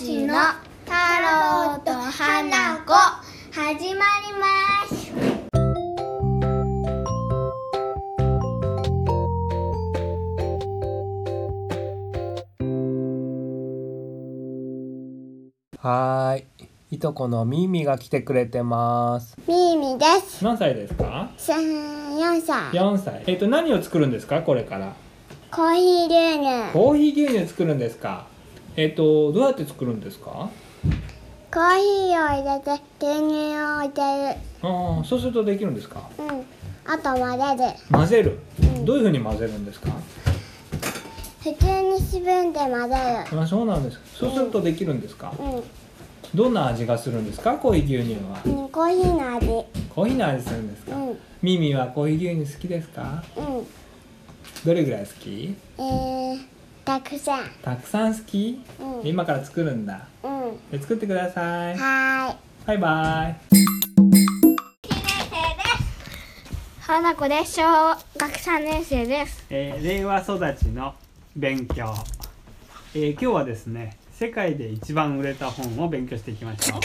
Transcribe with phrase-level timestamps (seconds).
[0.00, 0.34] ちの
[0.84, 2.92] 太郎と花子
[3.52, 6.20] 始まります
[15.78, 16.46] はーい。
[16.92, 19.36] いとこのミーミーが来てくれてます。
[19.46, 21.30] みーみです何歳ですか？
[21.36, 23.22] さ4歳 ?4 歳。
[23.26, 24.42] えっ、と、何を作るんですか？
[24.42, 24.92] これから。
[25.52, 28.26] コーヒー牛乳コーヒー牛乳作るんですか？
[28.76, 30.48] えっ、と、どうやって作るんですか？
[31.52, 32.70] コーヒーを入れて
[33.00, 34.00] 牛乳を置いて
[34.62, 36.08] ああ、そうするとできるんですか？
[36.18, 36.44] るうん。
[36.86, 37.96] あと混ぜる。
[37.96, 38.38] 混ぜる？
[38.62, 38.84] うん。
[38.84, 39.90] どういうふうに混ぜるんですか？
[41.42, 42.96] 普通にスプーンで混ぜ
[43.42, 43.98] あ、そうなんです。
[44.14, 45.32] そうするとできるんですか？
[45.38, 45.62] る
[46.34, 47.54] どんな味がするんですか？
[47.56, 48.40] コーヒー牛乳は。
[48.46, 48.48] う。
[48.48, 49.46] ん、うん、コーヒーの味。
[49.92, 50.94] コーヒーの味するんですか？
[50.96, 51.18] うん。
[51.42, 53.24] ミーミーはコーヒー牛乳好きですか？
[53.36, 53.66] うん。
[54.64, 55.56] どれぐらい好き？
[55.78, 56.38] えー、
[56.90, 57.44] たくさん。
[57.62, 58.64] たくさん好き？
[58.80, 59.06] うん。
[59.06, 60.08] 今から作るんだ。
[60.24, 60.70] うん。
[60.72, 61.78] で作ってください。
[61.78, 63.36] はバイバイ。
[66.80, 67.60] 花子です。
[67.60, 69.46] 小学3年生です。
[69.50, 70.96] えー令和育ちの
[71.36, 71.94] 勉強、
[72.96, 76.80] えー今日はですね世界で一番売れた本を勉強していきましょう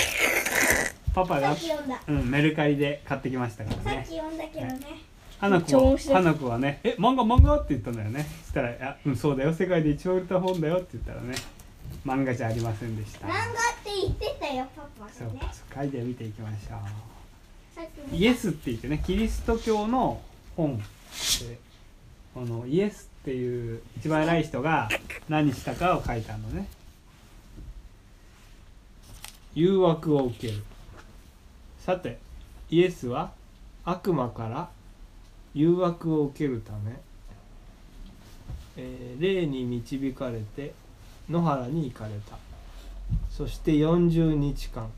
[1.15, 1.55] パパが、
[2.07, 4.05] うん、メルカリで買ってきましたからね。
[4.07, 4.77] 読んだけどね
[5.39, 8.25] 花子は花子はね「え漫画漫画?」って言ったんだよね。
[8.43, 9.53] そしたら「いやうんそうだよ。
[9.53, 11.35] 世界で一番売れた本だよ」って言ったらね。
[12.05, 13.27] 漫画じゃありませんでした。
[13.27, 13.43] 漫画っ
[13.83, 15.39] て言ってたよパパね。
[15.39, 16.75] かそう書いてみていきましょ
[18.11, 18.15] う。
[18.15, 20.21] イエスって言ってねキリスト教の
[20.55, 20.83] 本で
[22.33, 24.87] このイエスっていう一番偉い人が
[25.27, 26.67] 何したかを書いてあるのね。
[29.53, 30.63] 誘惑を受ける。
[31.79, 32.19] さて
[32.69, 33.31] イエスは
[33.83, 34.69] 悪魔から
[35.55, 36.91] 誘惑を受けるため、
[38.77, 40.73] えー霊に導かれて
[41.29, 42.37] 野原に行かれた。
[43.31, 44.89] そして40日間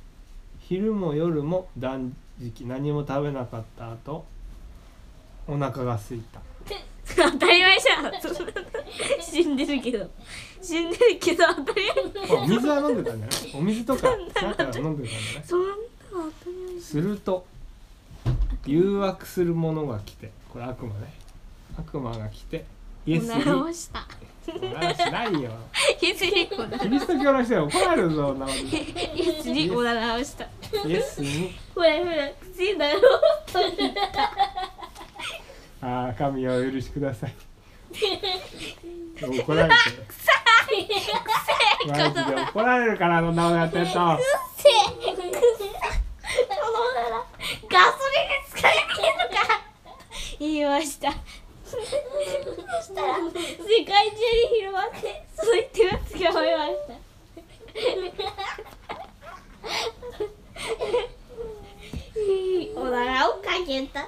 [0.61, 4.25] 昼も夜も断食何も食べなかった後
[5.47, 6.41] お腹が空いた。
[7.15, 8.11] 当たり前じゃん。
[9.21, 10.09] 死んでるけど。
[10.61, 11.81] 死んでるけど当たり
[12.27, 12.37] 前。
[12.37, 13.51] お水は飲んでたんじゃない？
[13.55, 15.43] お水とかなんか飲んでたんじゃない？
[15.45, 15.75] そんな
[16.11, 16.81] 当たり前。
[16.81, 17.45] すると
[18.65, 21.13] 誘惑する者が来てこれ悪魔ね。
[21.77, 22.65] 悪魔が来て
[23.05, 23.31] イエスに。
[23.31, 24.07] おならをした。
[24.47, 25.51] おならしないよ。
[26.01, 26.49] イエスに。
[26.51, 28.57] おならキリスト教の人は怒られるぞそんなこと。
[28.57, 30.45] イエスにおならをした。
[30.83, 31.55] イエスに。
[31.75, 32.99] ほらほら口だろ
[35.79, 37.35] ああ神をお許しください。
[39.39, 39.75] 怒られて
[41.87, 44.19] マジで怒られるからそんなことやってると そのなら
[47.69, 49.67] ガソリンで使えねえのか
[50.53, 51.13] 言いました。
[51.65, 51.91] そし
[52.95, 53.41] たら世界中
[53.83, 53.89] に
[54.59, 55.89] 広まってそう言ってる
[56.29, 56.93] 捕まえました。
[62.79, 64.07] おならをかけた。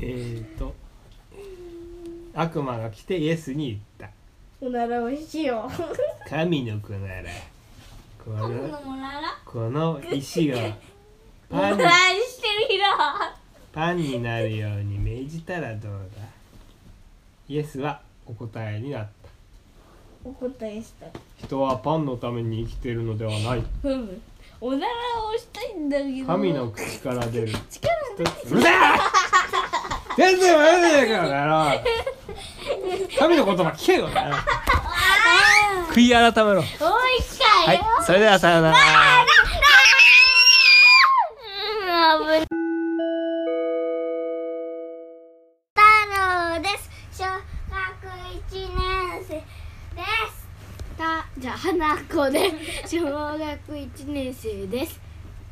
[0.00, 0.74] えーと
[2.34, 4.10] 悪魔が来てイエスに言った。
[4.64, 5.70] おならをしよ
[6.28, 7.30] 神の子なら
[8.24, 8.80] この
[9.44, 10.56] この石が
[11.50, 11.78] パン
[13.74, 16.22] パンになるように命じたらどうだ？
[17.48, 19.08] イエスはお答えになった。
[20.24, 21.06] お答えした。
[21.44, 23.64] 人はパンのために生きているのではない。
[23.82, 24.20] ふむ。
[24.60, 24.92] おなら
[25.24, 26.26] をしたいんだけど。
[26.26, 27.48] 神の口から出る。
[27.68, 28.72] 力うるせえ！
[30.16, 31.74] 全然悪いからな。
[33.18, 34.08] 神の言葉聞けよ。
[34.14, 34.44] な
[35.92, 36.54] 悔い改めろ。
[36.54, 36.64] もう
[37.18, 38.76] 一回よ、はいそれではさようなら
[51.84, 52.50] じゃあ花子で
[52.86, 54.98] 小学一年生です。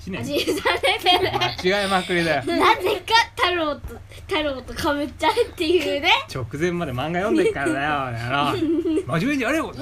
[0.01, 0.25] 一年？
[0.25, 2.45] 生で間違いまくりだよ。
[2.47, 3.89] なぜか太郎と
[4.27, 6.11] 太郎とかぶっちゃうっていうね。
[6.35, 8.57] 直前まで漫画読んでっからだよ
[9.07, 9.75] 真面目にやれよ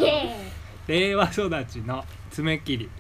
[0.88, 2.90] 令和育ちの爪切り。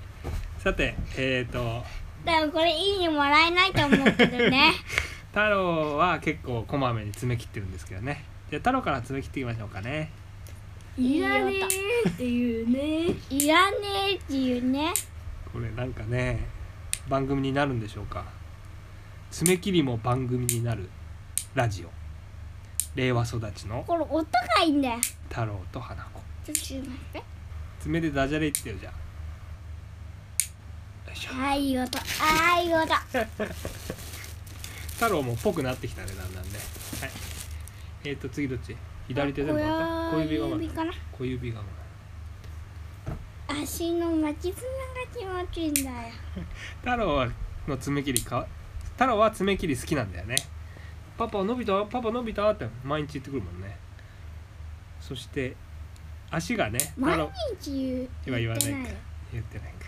[0.58, 1.84] さてえーと。
[2.24, 4.74] でもこれいいにもらえないと思うけどね。
[5.34, 8.24] 太郎は結構こまめに爪切ってるんですけどね。
[8.48, 10.12] じゃあ太郎から爪切っていきましょうかね。
[10.16, 10.19] ー
[10.98, 11.52] いらね
[12.04, 13.14] えっていうね。
[13.30, 13.76] いらね
[14.12, 14.92] えっていうね。
[15.52, 16.46] これなんかね
[17.08, 18.24] 番組になるんでしょうか。
[19.30, 20.88] 爪切りも番組になる
[21.54, 21.90] ラジオ。
[22.94, 24.98] 令和育ちのこれ音がいいんだよ。
[25.28, 26.20] 太郎と花子。
[26.52, 27.22] ちょっと待って。
[27.80, 29.00] 爪でダジャレ言ってよじゃあ。
[31.38, 31.98] あいい音。
[32.20, 32.86] あいい音。
[34.94, 36.50] 太郎もぽくなってきたねだんだんね。
[37.00, 37.10] はい。
[38.04, 38.76] えっ、ー、と次どっち？
[39.10, 39.64] 左手でもま
[40.12, 40.16] た？
[40.16, 40.92] 小指がまだ。
[41.12, 41.64] 小指がま
[43.08, 44.68] だ足の巻き爪
[45.34, 45.96] が気持ちいいんだよ。
[46.80, 47.28] 太郎は
[47.66, 48.46] の爪切りか？
[48.92, 50.36] 太郎は爪切り好きなんだよね。
[51.18, 51.84] パパ伸びた？
[51.86, 52.48] パパ伸びた？
[52.52, 53.76] って毎日言ってくるもんね。
[55.00, 55.56] そして
[56.30, 58.90] 足がね太毎郎日言言わないか。
[59.32, 59.72] 言ってない？
[59.72, 59.86] か。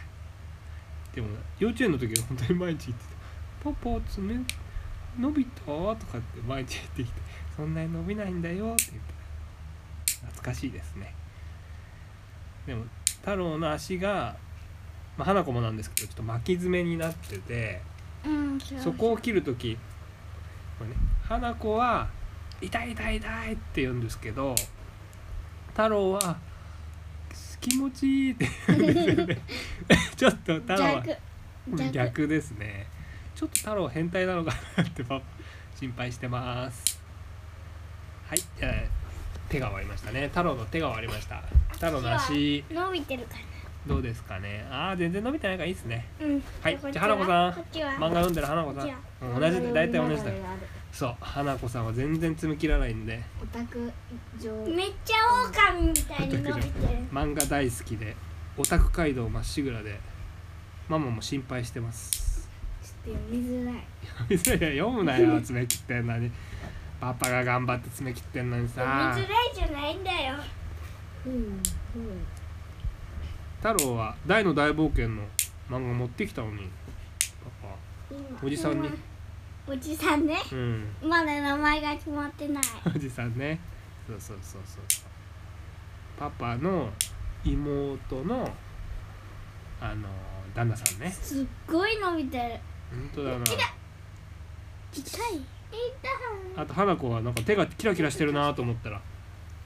[1.14, 1.28] でも
[1.60, 4.34] 幼稚園の時は本当に毎日言ってた「パパ爪
[5.20, 7.20] 伸びた?」とかって毎日言ってきて
[7.54, 9.11] 「そんなに伸びないんだよ」って言って。
[9.11, 9.11] た
[10.26, 11.14] 懐かしいですね。
[12.66, 12.84] でも
[13.20, 14.36] 太郎の足が、
[15.16, 17.80] まあ、花子もなんですけどちょっと巻き爪になってて
[18.24, 19.76] うんそこを切る時
[20.78, 22.08] これね花子は
[22.60, 24.54] 「痛い痛い痛い」って言うんですけど
[25.70, 26.38] 太郎は
[27.60, 29.38] 「気持ちいい」って言うんですよね。
[30.16, 31.04] ちょっと太郎は
[31.66, 31.92] 逆。
[31.92, 32.28] 逆。
[32.28, 32.86] ですね。
[33.34, 35.04] ちょっと太郎変態なのかなって
[35.76, 37.00] 心配してます。
[38.28, 39.01] はいじゃあ
[39.52, 40.28] 手が終わりましたね。
[40.28, 41.42] 太郎の手が終わりました。
[41.72, 42.64] 太郎の足。
[42.70, 43.34] 伸びてるか
[43.86, 44.66] どうですかね。
[44.70, 46.06] ああ全然伸びてないからいいですね。
[46.18, 46.42] らうん。
[46.62, 46.78] はい。
[46.90, 47.52] じゃあ花子さん。
[47.52, 49.40] 漫画読んでる花子さん。
[49.40, 50.36] 同じで大体同じだよ。
[50.90, 51.16] そう。
[51.20, 53.22] 花子さんは全然爪切らないんで。
[53.42, 53.92] オタク
[54.40, 54.50] 上。
[54.74, 55.16] めっちゃ
[55.74, 56.98] 狼みたいに伸びてる。
[57.12, 58.16] 漫画大好きで。
[58.56, 60.00] オタク街道まっしぐらで。
[60.88, 62.48] ママも心配してます。
[63.04, 63.74] ちょっと読みづらい。
[64.72, 64.78] い。
[64.78, 66.30] や読むなよ爪切ってんのに
[67.02, 70.36] パパが頑張って爪切ってんのに読さみづらいじゃないんだよ。
[71.26, 71.32] うん。
[71.32, 71.60] うん。
[73.56, 75.22] 太郎は大の大冒険の
[75.68, 76.68] 漫画持ってきたのに
[77.60, 78.46] パパ。
[78.46, 78.88] おじさんに。
[79.66, 80.38] おじさんね。
[80.52, 80.94] うん。
[81.02, 82.62] まだ名前が決まってない。
[82.94, 83.58] おじさんね。
[84.06, 84.84] そうそうそうそう。
[86.16, 86.88] パパの
[87.44, 88.48] 妹の
[89.80, 90.08] あの
[90.54, 91.10] 旦那さんね。
[91.10, 92.60] すっごい伸びてる。
[92.92, 93.44] 本当だな。
[94.92, 95.44] 痛い
[96.56, 99.00] あと花子はなんか手がキラキラしてるなと思ったら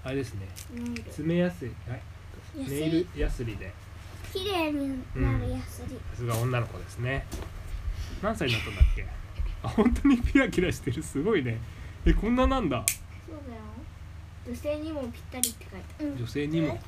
[0.04, 0.46] あれですね。
[1.10, 2.00] 爪やすりはい。
[2.60, 3.72] やすネイルヤスリで。
[4.32, 7.26] 綺麗になるやすり、さすが女の子ですね。
[8.22, 9.06] 何歳になったんだっけ？
[9.62, 11.02] あ本当にキラキラしてる。
[11.02, 11.58] すごいね。
[12.04, 12.84] えこんななんだ。
[13.26, 13.62] そうだよ。
[14.46, 16.18] 女性にもぴったりって書いてうん。
[16.18, 16.78] 女性にも。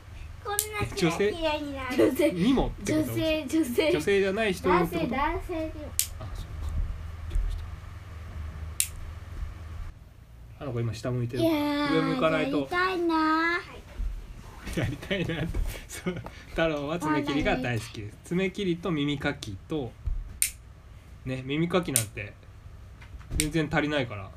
[0.44, 1.96] こんな綺女性麗綺麗になある。
[1.96, 2.32] る女性？
[2.32, 3.14] にも女と？
[3.14, 3.90] 性女性。
[3.92, 5.72] 女性じゃない人も男性男性にも
[10.68, 11.42] あそうか今下向いてる。
[11.42, 12.58] いや上向かないと。
[12.58, 13.58] やりたいな
[14.76, 16.22] やりたいなって そう。
[16.50, 18.00] 太郎は爪切りが大好き。
[18.02, 19.92] です爪切りと耳かきと
[21.24, 22.34] ね耳かきなんて
[23.36, 24.30] 全然足りないから。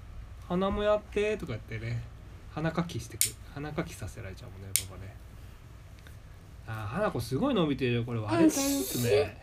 [0.47, 2.01] 鼻もやってとか言ってね。
[2.53, 3.25] 鼻かきしてく。
[3.25, 5.13] る鼻かきさせられちゃうもんねパパね。
[6.67, 9.37] あー花子すごい伸びてるよこれ割れちゃう爪。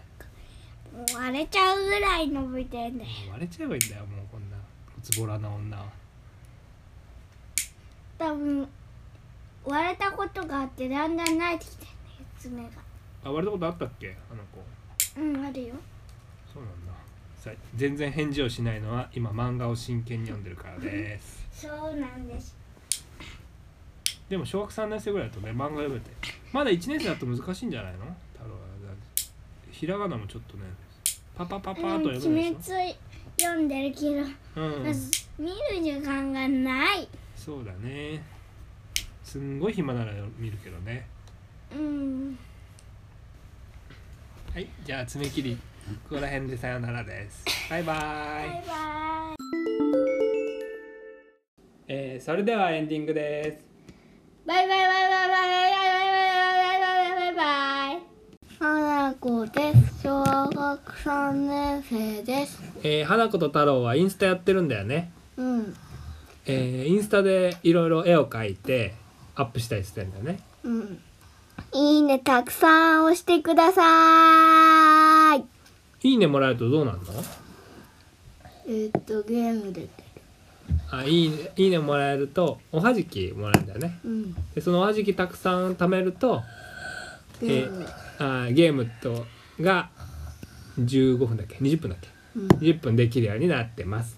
[1.14, 3.10] 割れちゃうぐらい伸びてんだよ。
[3.30, 4.56] 割れちゃえばいいんだよもうこんな。
[5.02, 5.86] ズボラな女は
[8.18, 8.68] 多分
[9.64, 11.90] 割れたことがあってだんだん慣れてきてんだよ
[12.38, 12.68] 爪が。
[13.24, 14.16] あ割れたことあったっけ？
[14.28, 15.20] 花子。
[15.20, 15.74] うんあるよ。
[16.52, 16.92] そうなんだ。
[17.36, 21.46] さ全然返事をしないのは今漫画を真剣に読んでるからです。
[21.52, 22.56] そうなんです。
[24.28, 26.10] でも小学3年生ぐらいだとね漫画読めて。
[26.52, 27.98] まだ1年生だと難しいんじゃないの？
[28.32, 28.58] 太郎は。
[29.70, 30.64] ひらがなもちょっとね
[31.36, 32.96] パパパパーうんと読めない鬼でし滅
[33.40, 34.84] 読んでるけど、ょうん。
[35.38, 37.08] 見る時間がない
[37.48, 38.22] そうだね。
[39.24, 41.06] すんごい暇なら見るけどね。
[41.74, 42.38] うん。
[44.52, 45.56] はいじゃあ爪切り
[46.10, 47.46] ここら辺でさよならです。
[47.70, 48.04] バイバイ、バイ
[48.68, 49.36] バイ。
[51.88, 53.64] えーそれではエンディングです。
[54.46, 57.94] バイバイバイバイバイバイバイバイバイバイバイ。
[57.94, 58.02] バイ
[58.58, 60.02] 花子です。
[60.02, 62.62] 小学3年生です。
[62.82, 65.10] えー花子と太郎はインスタやってるんだよね。
[65.38, 65.74] うん
[66.48, 68.94] えーインスタでいろいろ絵を描いて
[69.34, 70.40] アップしたりしてんだよね。
[70.64, 71.00] うん。
[71.74, 75.44] いいねたくさん押してください。
[76.08, 77.00] いいねもらえるとどうなんの？
[78.68, 79.88] えっとゲームで
[80.90, 83.98] あいいねいいねもらえるとおはじきもらえるんだよね。
[84.04, 84.34] うん。
[84.54, 86.42] でそのおはじきたくさん貯めると
[87.40, 87.86] ゲーム。
[88.20, 89.26] あゲームと
[89.60, 89.90] が
[90.80, 92.46] 15分だっけ？20分だっけ、うん。
[92.48, 94.16] 20分できるようになってます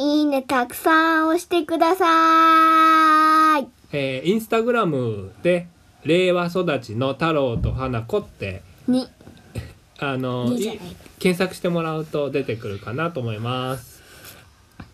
[0.00, 3.68] いいねたくさん押してください。
[3.92, 5.66] えーインスタグラムで
[6.04, 9.06] 「令和育ちの太郎と花子」ってに。
[10.00, 10.90] あのいいじゃない。
[10.90, 14.00] い検索してもらうと出てくるかなと思います。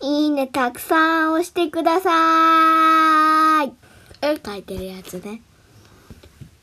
[0.01, 3.71] いいねたくさん押してください。
[4.21, 5.41] 絵描いてるやつね。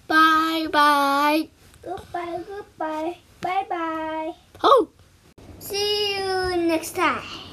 [0.06, 1.48] バイバイ。
[1.82, 4.34] グッバイグッバイバイバイ
[5.60, 7.43] See you next time